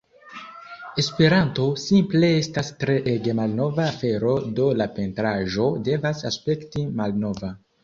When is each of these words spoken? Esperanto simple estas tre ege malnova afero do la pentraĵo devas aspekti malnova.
Esperanto 1.01 1.65
simple 1.81 2.31
estas 2.37 2.71
tre 2.85 2.95
ege 3.13 3.37
malnova 3.41 3.87
afero 3.91 4.33
do 4.63 4.67
la 4.81 4.89
pentraĵo 4.97 5.71
devas 5.93 6.27
aspekti 6.33 6.91
malnova. 7.05 7.55